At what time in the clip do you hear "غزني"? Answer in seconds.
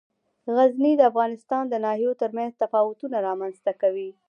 0.55-0.91